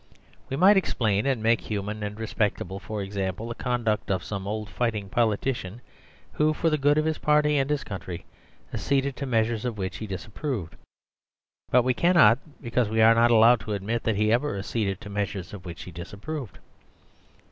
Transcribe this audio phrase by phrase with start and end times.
[0.49, 4.67] We might explain and make human and respectable, for example, the conduct of some old
[4.67, 5.79] fighting politician,
[6.33, 8.25] who, for the good of his party and his country,
[8.73, 10.75] acceded to measures of which he disapproved;
[11.69, 15.09] but we cannot, because we are not allowed to admit that he ever acceded to
[15.11, 16.57] measures of which he disapproved.